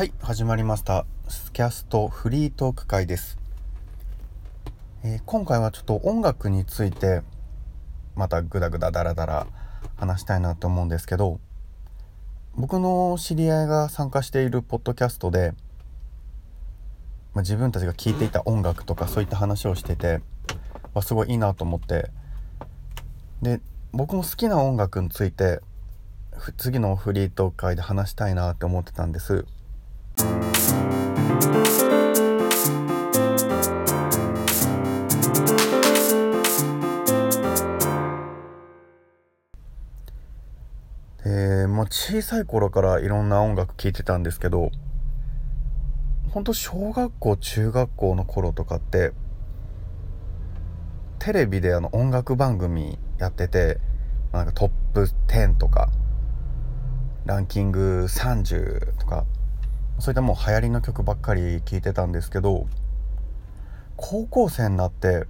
[0.00, 3.38] はい始まりましたスキャストフリートーク会です、
[5.04, 7.20] えー、今回はちょっと音楽について
[8.16, 9.46] またグダグダダラダラ
[9.98, 11.38] 話したいなと思うんですけど
[12.54, 15.52] 僕の知り合いが参加しているポッドキャストで、
[17.34, 20.22] まあ、自分たちが聴いていた音楽とかそういった話をしてて、
[20.94, 22.08] ま、すごいいいなと思って
[23.42, 23.60] で
[23.92, 25.60] 僕も好きな音楽について
[26.56, 29.44] 次のフリートーク会で話したいなって思ってたんです。
[41.24, 44.70] でもう小さい頃からいろんな音楽聴いてたんですけど
[46.30, 49.12] ほんと小学校中学校の頃とかって
[51.18, 53.78] テレビであの音楽番組やってて
[54.32, 55.90] なんかトップ10とか
[57.26, 59.26] ランキング30とか
[60.00, 62.66] そういったもう流行りの曲ばっかり聴いてたんですけど
[63.96, 65.26] 高校生になって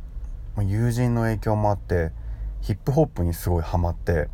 [0.58, 2.12] 友人の影響もあって
[2.60, 4.28] ヒップホップにすごいハマって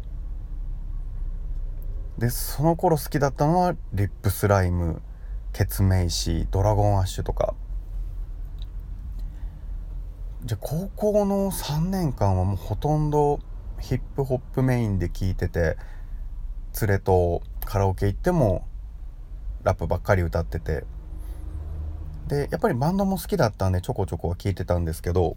[2.19, 5.01] でその頃好きだったのはリップスライム
[5.53, 7.55] ケツメイシドラゴンアッシュとか。
[10.45, 13.41] じゃあ高校の3年間はもうほとんど
[13.81, 15.77] ヒップホップメインで聴いてて
[16.81, 18.65] 連れとカラオケ行っても
[19.67, 20.85] ラップばっかり歌ってて。
[22.29, 25.37] でやっぱりバンドも好きだったんでちょこちょこは聴いてたんですけど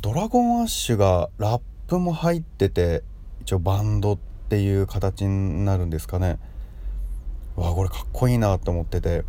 [0.00, 3.02] ドラゴンアッシュがラップも入ってて
[3.42, 6.38] 一応バンドっていう形になるんですかね。
[7.56, 9.24] わあこれかっこいいなと思ってて。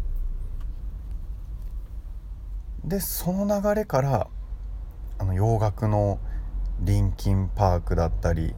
[2.85, 4.27] でその流れから
[5.19, 6.19] あの洋楽の
[6.79, 8.55] リンキンパークだったり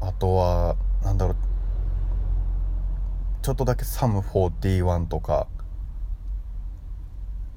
[0.00, 1.36] あとはなんだろう
[3.42, 5.46] ちょっとだけサム41とか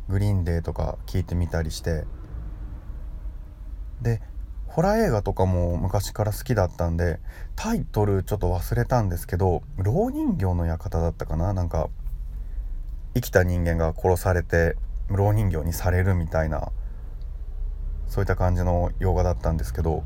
[0.09, 2.05] グリーンデーとか聞いてみたりして。
[4.01, 4.19] で
[4.65, 7.19] ホラー映画とかも昔から好きだったんで
[7.55, 11.53] タイトルちょっと忘れたんですけど「老人形の館」だったかな？
[11.53, 11.89] なんか
[13.13, 14.77] 生きた人間が殺されて
[15.09, 16.71] 老人形にされるみたいな
[18.07, 20.03] そういった感じの洋画だったんですけど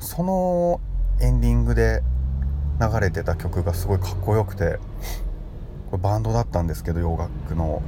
[0.00, 0.80] その
[1.20, 2.02] エンディングで
[2.80, 4.78] 流れてた曲がすごいかっこよくて
[5.90, 7.82] これバンドだったんですけど洋楽の。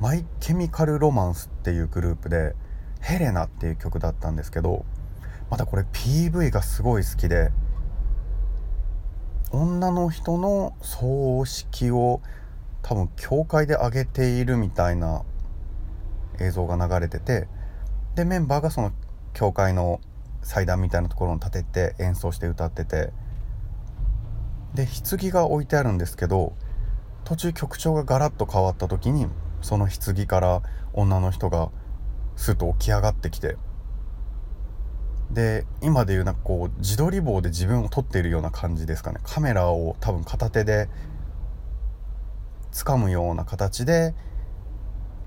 [0.00, 2.54] マイ・ケミカル・ロマンスっていうグループで
[3.00, 4.84] 「ヘレナ」っていう曲だったんですけど
[5.48, 7.52] またこれ PV がすごい好きで
[9.50, 12.20] 女の人の葬式を
[12.82, 15.22] 多分教会で上げているみたいな
[16.38, 17.48] 映像が流れてて
[18.14, 18.92] でメンバーがその
[19.32, 20.00] 教会の
[20.44, 23.12] 祭壇みたいなところに立てて演奏して歌ってて。
[24.74, 26.52] で棺が置いてあるんですけど
[27.22, 29.28] 途中曲調がガラッと変わった時に
[29.62, 30.62] その棺から
[30.92, 31.70] 女の人が
[32.36, 33.56] スッと起き上がってきて。
[35.30, 39.20] で今でいうなんかこう自撮り棒で自分を撮っているような感じですかね。
[39.22, 40.88] カメラを多分片手で
[42.72, 44.14] 掴むような形で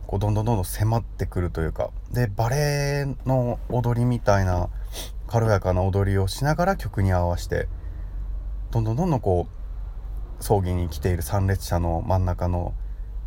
[0.05, 1.89] こうどんどんどんどん迫ってくるというか。
[2.11, 4.69] でバレエの踊りみたいな
[5.27, 7.67] 軽やかな踊りをしながら曲に合わせて
[8.71, 12.73] どんどんどんどんこう葬儀に来ている参列者の真ん中の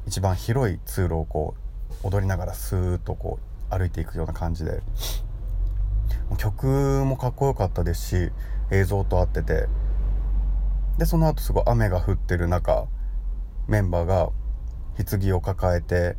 [0.07, 1.55] 一番広い通路をこ
[2.03, 3.39] う踊りながらスーッとこ
[3.71, 4.81] う歩いていくような感じで
[6.39, 6.67] 曲
[7.05, 8.33] もかっこよかったですし
[8.71, 9.67] 映像と合ってて
[10.99, 12.87] でその後すごい雨が降ってる中
[13.69, 14.31] メンバーが
[14.97, 16.17] 棺を抱えて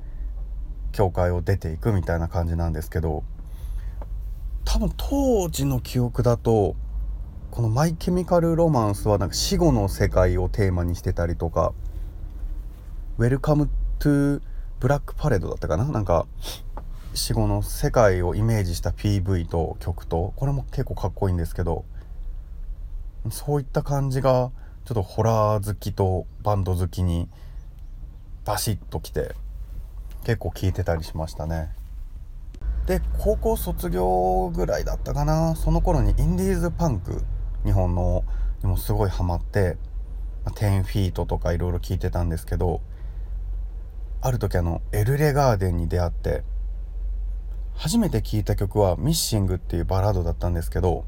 [0.92, 3.24] 教会を出ていくみたいな感じなんですけど
[4.66, 6.76] 多分当時の記憶だと
[7.52, 11.74] この「マイ・ケミカル・ロマンス」はなんか死後の世界をテーマにしてたりとか
[13.18, 13.70] 「ウェルカム・
[14.00, 14.42] トゥ・
[14.80, 15.86] ブラック・パレード」だったかな？
[15.86, 16.26] なんか
[17.14, 21.84] 死後の世界をイメージした PV と曲とこれも結構かっこいいんですけど
[23.30, 24.52] そういった感じが
[24.86, 27.28] ちょっとホラー好きとバンド好きに
[28.46, 29.36] バシッときて
[30.24, 31.70] 結構聴いてたりしましたね。
[32.86, 35.56] で高校卒業ぐらいだったかな。
[35.56, 37.24] その頃にインディーズパンク
[37.64, 38.24] 日本の
[38.64, 39.78] にもすごいハマって
[40.46, 42.82] 10フィートとかいろいろ聞いてたんですけど
[44.22, 46.44] ある時あのエルレガーデンに出会って
[47.76, 51.06] 初めて聴いた曲は「ミッシング」っていうバラードだったんですけど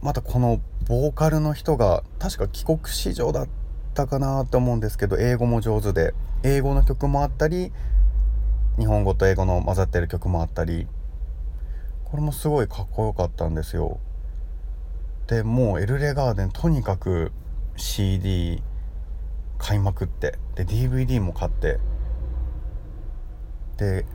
[0.00, 3.48] またこのボーカルの人が確か帰国子女だっ
[3.94, 7.72] たかなと思うんですけど英語も上手で英語の曲もあったり
[8.78, 10.86] 日本語と英語の混ざってる曲もあったり
[12.04, 14.00] これもすごいかっこよかったんですよ。
[15.26, 17.32] でもうエルレガーデンとにかく
[17.76, 18.62] CD
[19.58, 21.78] 買いまくってで DVD も買って
[23.76, 24.06] で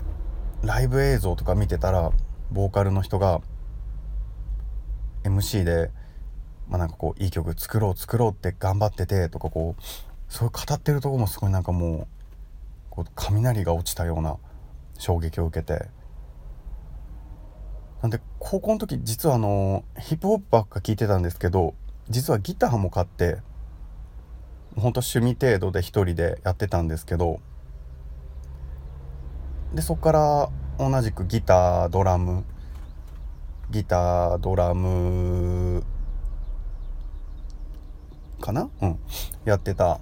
[0.64, 2.12] ライブ映像とか見てたら
[2.52, 3.42] ボーカルの人が
[5.24, 5.92] MC で、
[6.68, 9.82] まあ、なんかこういい曲作ろう作ろうって頑張っててとかこう
[10.30, 12.08] そういう語ってるとこもすごいなんかもう
[12.90, 14.38] こう雷が落ちたような
[15.04, 15.90] 衝撃を受けて。
[18.02, 21.74] なんで高校の時実はあのヒップホップばっか聴いてたんですけど
[22.10, 23.38] 実はギターも買って
[24.76, 27.40] ほんと趣味程度で一人でやってたんですけど
[29.74, 32.44] でそこから同じくギタードラム
[33.72, 35.84] ギタードラム
[38.42, 38.70] かな？
[38.82, 39.00] うん。
[39.46, 40.02] やってた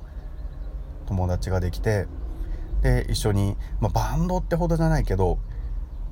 [1.06, 2.08] 友達ができて
[2.82, 5.38] で一緒に、まあ、バンドってほどじゃないけど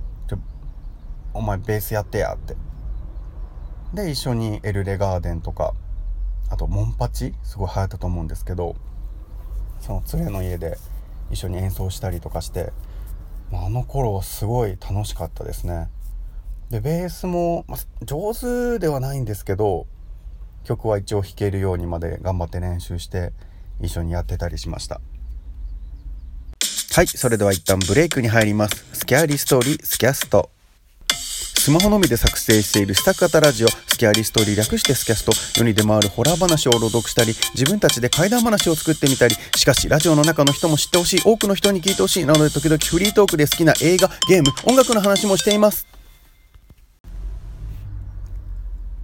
[1.33, 2.55] 「お前ベースやってや」って。
[3.93, 5.73] で一緒にエルレガーデンとか
[6.49, 8.75] あとモンパチすごい流行ったと思うんですけど
[9.79, 10.77] その連れの家で
[11.31, 12.71] 一緒に演奏したりとかして
[13.51, 15.89] まあの頃はすごい楽しかったですね。
[16.69, 19.87] でベースも、まあ、上手ではないんですけど
[20.63, 23.33] 曲は一応弾けるようにまで頑張って練習して
[23.81, 25.01] 一緒にやってたりしました。
[26.91, 28.83] はいそれでは一旦ブレイクに入ります。
[28.93, 30.49] スキャーリストーリースキャスト。
[31.07, 33.67] スマホのみで作成しているスタッ型ラジオ。
[33.67, 35.31] スキャーリストーリー略してスキャスト。
[35.57, 39.35] 世に出回るホラー話を朗読したり自分たちで怪談話を作ってみたり。
[39.55, 41.21] しかしラジオの中の人も知ってほしい。
[41.23, 42.25] 多くの人に聞いてほしい。
[42.25, 45.85] なので時々フリートークで好きな映画ゲーム音楽の話もしています。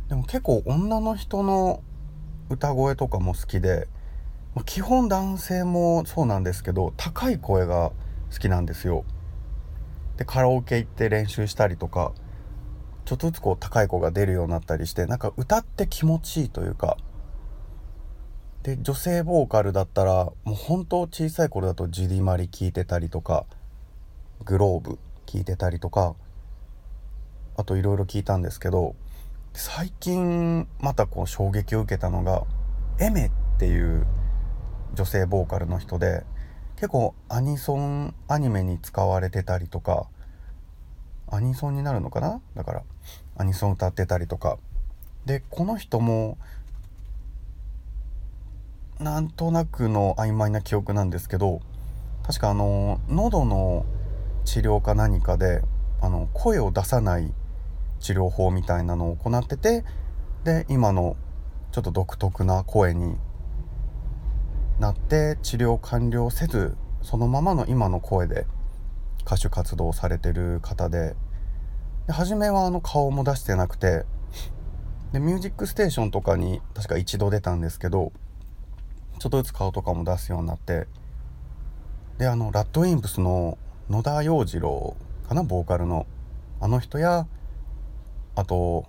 [0.10, 1.84] でも結構女の人の
[2.50, 3.88] 歌声とかも好きで
[4.64, 7.92] 基本男性もそうなんですけど高い声が
[8.32, 9.04] 好きなんですよ。
[10.18, 12.14] でカラオケ行って練習したりとか
[13.04, 16.98] ちょっとずつこう高い子が出るようになったりしてなんか歌って気持ちいいというか。
[18.64, 23.46] で女性ボーカルだったらもう本当小さい頃だとジュディ・マリ聴いてたりとか
[24.44, 24.98] グローブ
[25.28, 26.16] 聴いてたりとか
[27.58, 28.96] あといろいろ聞いたんですけど
[29.54, 32.44] 最近またこう衝撃を受けたのが
[33.00, 34.08] エメっていう
[34.96, 36.24] 女性ボーカルの人で
[36.76, 40.08] 結構アニソンアニメに使われてたりとか
[41.32, 42.42] アニソンになるのかな？
[42.56, 42.84] だから
[43.38, 44.58] アニソン歌ってたりとか。
[45.26, 46.38] でこの人も
[49.00, 51.62] なんとなくの曖昧な記憶なんですけど
[52.24, 53.86] 確かあの喉の
[54.46, 55.64] 治療か何かで
[56.00, 57.34] あの声を出さない
[58.00, 59.84] 治療法みたいなのを行ってて
[60.44, 61.18] で今の
[61.72, 63.18] ちょっと独特な声に
[64.80, 68.46] なって治療完了せずそのままの今の声で
[69.26, 71.16] 歌手活動されてる方で
[72.08, 74.06] で初めはあの顔も出してなくて
[75.12, 78.12] で「ミュージックステーション」とかに確か一度出たんですけど
[79.20, 80.88] ちょっとずつ顔とかも出すようになって
[82.18, 83.58] であのラッドウィンプスの
[83.90, 84.96] 野田洋次郎
[85.28, 86.06] かなボーカルの
[86.60, 87.28] あの人や
[88.36, 88.86] あと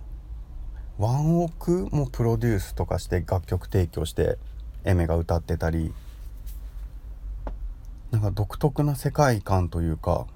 [0.97, 4.37] ワンオクもプロデュースとかして楽曲提供して
[4.87, 5.93] エメが歌ってたり
[8.09, 10.27] なんか独特な世界観というか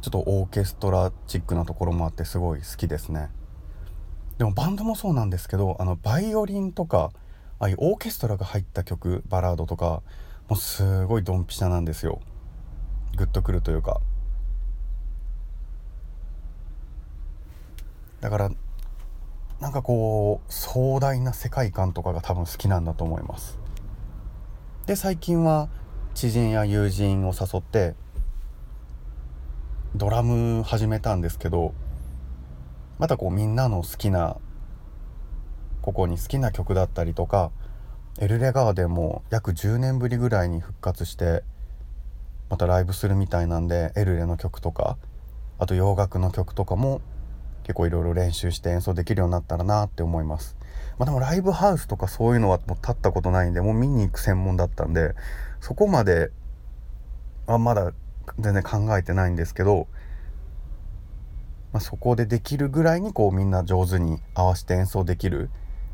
[0.00, 3.30] ちょっとオーケストラチックなところもあってすごい好きですね。
[4.38, 7.12] でもバンドもそうなんですけどあのバイオリンとか
[7.60, 10.02] ああいうオーケストラが入った曲バラードとか
[10.48, 12.20] もうすごいドンピシャなんですよ。
[13.16, 14.00] グッとくるというか。
[18.20, 18.50] だから
[19.60, 23.61] なんかこう壮大な世界観とかが多分好きなんだと思います。
[24.86, 25.68] で最近は
[26.12, 27.94] 知人や友人を誘って
[29.94, 31.72] ドラム始めたんですけど
[32.98, 34.38] またこうみんなの好きな
[35.82, 37.52] ここに好きな曲だったりとか
[38.18, 41.44] エルレガーデンも約10年ぶりぐらいに復活して
[42.50, 44.98] またライブするみたいなんでエルレの曲とか
[45.60, 47.00] あと洋楽の曲とかも
[47.72, 50.58] 結構いろいろ練習して演奏できるようになったらなって思います。
[50.98, 55.14] まあ、でもライブハウスとかそういうのはもう立ったことないんでもう見に行く専門だったんで
[55.60, 56.30] そこまで
[57.46, 57.92] あまだ
[58.38, 59.88] 全然考えてないんですけど、
[61.72, 65.48] まあ、そこでできるぐらいにこうみんな上手に合わせて演奏できる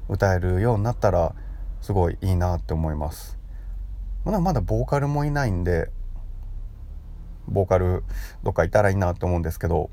[0.09, 1.37] 歌えるようになったら
[1.81, 3.39] すごいいいなって思います。
[4.25, 5.93] まだまだボーカルもいないんで
[7.47, 8.03] ボーカル
[8.43, 9.91] どっかいたらいいなって思うんですけど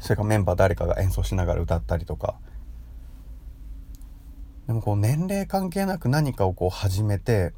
[0.00, 2.36] それからメンバー誰かが演奏しながら歌ったりとか
[4.66, 7.52] でもこう年齢関係なく何かをこう始めて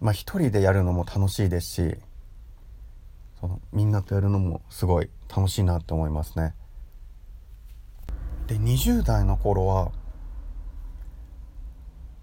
[0.00, 1.96] まあ一人でやるのも楽しいですし
[3.40, 6.54] そのみんなとやるのもすごい楽しいなって思いますね。
[8.46, 9.92] で20代の頃は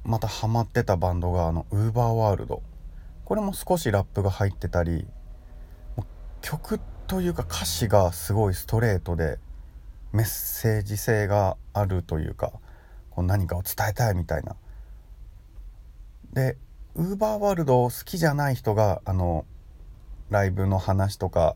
[0.04, 2.62] またハマってたバンドがあのウーバーワールド
[3.26, 5.08] これも少しラップが入ってたり
[6.42, 9.40] 曲ってというか歌詞がすごいストレートで
[10.12, 12.52] メッセージ性があるというか
[13.12, 14.58] こう何かを伝えたいみたいな。
[16.34, 16.58] で
[16.96, 19.46] ウーバーワールド好きじゃない人があの
[20.30, 21.56] ライブの話とか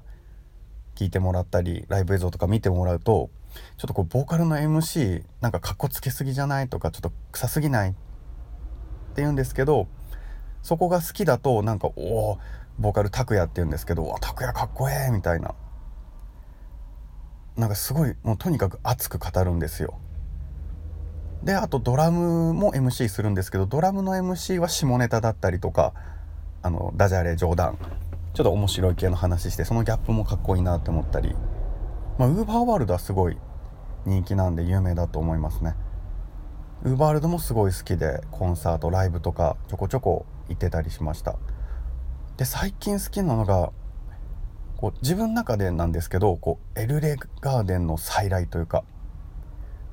[0.96, 3.30] 聞いてもらったりライブ映像とか見てもらうと
[3.78, 7.98] ちょっとこうボーカルの MC なんかかっこつけすぎじゃないとかちょっと臭すぎないって
[9.22, 9.88] 言うんですけど
[10.64, 12.40] そこが好きだとなんかおお
[12.80, 15.54] ボーカル拓也って言うんですけど「拓也かっこええ!」みたいな
[17.58, 19.96] なんかすごいもうとにかく熱く語るんですよ。
[21.44, 25.94] であとドラムも MC するんですけどドラムの MC は下ネタだったりとか
[26.62, 27.78] あのダジャレ冗談
[28.34, 31.36] ちょっと面白い系の話してそのギャップもかっこいいなって思ったり
[32.20, 33.38] まあウーバーワールドはすごい
[34.06, 35.76] 人気なんで有名だと思いますね
[36.84, 41.38] ウーバールドもすごい好きでコンサートライブとかちょこちょこ行ってたりしました
[42.38, 43.72] で最近好きなのが
[44.78, 48.84] こう自分の中でなんですけどこうエルレガーデンの再来というか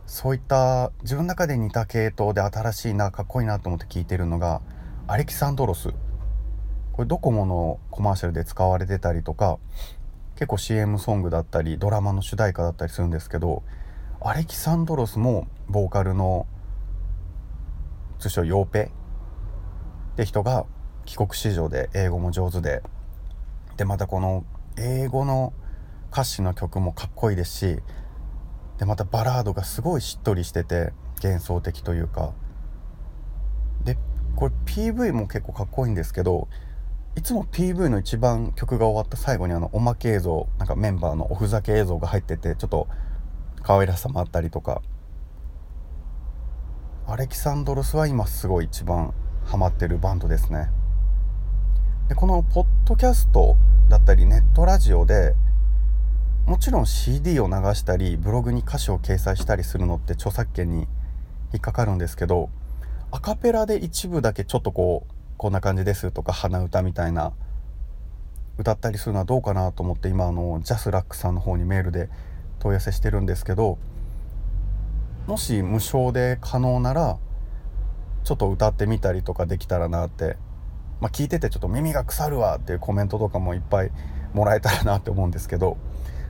[0.07, 4.63] そういった自分の中で似た系統で新しいなかっこいいなと思って聞いてるのが
[5.07, 5.91] アレキサンドロス。
[6.93, 9.59] これドコモのコマーシャルで使われてたりとか
[10.35, 13.63] 結構 CM ソングだったりドラマの主題歌だったりするんですけど
[14.21, 16.47] アレキサンドロスもボーカルの
[18.19, 18.91] 通称ヨーペ。
[20.15, 20.67] って人が
[21.09, 22.83] 帰国子女で英語も上手で。
[23.79, 24.45] でまたこの
[24.77, 25.55] 英語の
[26.13, 27.79] 歌詞の曲もかっこいいですし
[28.79, 32.35] でまたバラードがすごいしっとりしてて幻想的というか。
[33.85, 33.97] で
[34.37, 36.47] これ PV も結構かっこいいんですけど
[37.17, 42.87] いつも PV の一番曲が終わった最後にあのおまけ映像なんかメンバーのおふざけ映像が入っててちょっと
[43.63, 44.83] 可愛らしさもあったりとか。
[47.07, 49.15] アレキサンドロスは今すごい一番
[49.47, 50.69] ハマってるバンドですね。
[52.09, 53.55] でこのポッドキャスト
[53.91, 55.35] だったりネットラジオで
[56.47, 60.89] もちろん CD を流したりブログに歌詞を掲載したりするのって著作権に
[61.53, 62.49] 引っかかるんですけど
[63.11, 67.35] アカペラで一部だけちょっとこうこんな感じですとか鼻歌みたいな
[68.57, 72.09] 歌ったりするのはどうかなと思って今あのジャスラックさんの方にメールで
[72.59, 73.77] 問い合わせしてるんですけど
[75.27, 77.19] もし無償で可能なら
[78.25, 80.37] ちょっと歌ってみたりとかできたらなって、
[81.01, 83.91] まあ、聞いててちょっと耳が腐るわっていうコメントとかもいっぱい
[84.35, 85.77] もらえたらなって思うんですけど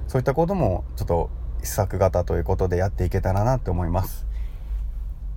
[0.06, 4.26] そういったこともちょっと一作型ということでやっていけたらなって思います。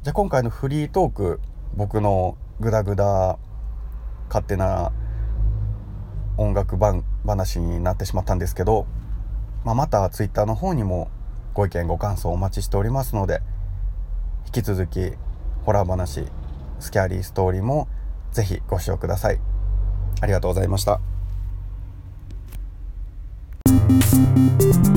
[0.04, 1.40] じゃあ今回のフリートーク
[1.76, 3.38] 僕のグダグダ
[4.30, 4.92] 勝手な
[6.38, 8.88] 音楽番話になってしまったんですけど、
[9.64, 11.10] まあ、また Twitter の方にも
[11.54, 13.42] ご意見ご感想お待ちしておりますので
[14.46, 15.12] 引き続き
[15.66, 16.26] ホラー話
[16.80, 17.88] スキャリーストーリーも
[18.32, 19.40] ぜひご視聴ください
[20.22, 21.00] ありがとうございました
[24.62, 24.91] Thank you.